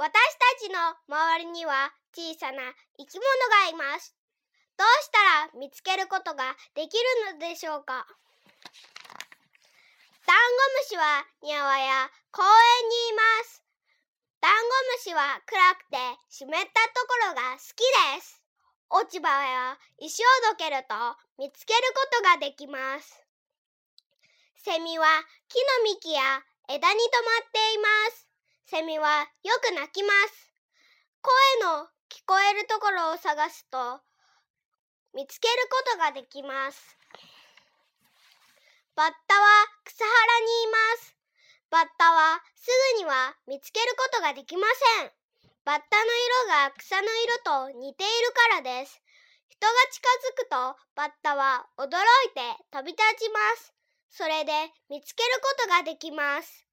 [0.00, 0.16] 私た
[0.64, 0.80] ちの
[1.12, 3.28] 周りには小さな生き物
[3.68, 4.16] がいます。
[4.78, 5.20] どうした
[5.52, 6.96] ら見つけることができ
[7.28, 8.08] るのでしょうか？
[10.24, 12.48] ダンゴムシは庭や公園
[12.88, 13.62] にいます。
[14.40, 14.62] ダンゴ
[14.96, 15.98] ムシは暗くて
[16.30, 16.64] 湿ったと
[17.04, 17.84] ころが好き
[18.16, 18.40] です。
[18.88, 20.96] 落ち葉や石をどけると
[21.36, 23.20] 見つけることができます。
[24.64, 25.04] セミは
[25.50, 26.40] 木の幹や
[26.70, 28.29] 枝に止まっています。
[28.70, 30.46] セミはよく鳴きます。
[31.18, 31.34] 声
[31.66, 33.98] の聞こえるところを探すと
[35.10, 36.78] 見つけることができます。
[38.94, 40.14] バッタは草原
[40.46, 41.16] にいます。
[41.68, 44.62] バッタはすぐには見つけることができま
[45.02, 45.10] せん。
[45.66, 46.06] バッタの
[46.46, 49.02] 色が草の色と似ているからです。
[49.50, 51.90] 人が近づくとバッタは驚い
[52.38, 53.74] て飛び立ちます。
[54.10, 54.52] それで
[54.88, 56.69] 見つけることができます。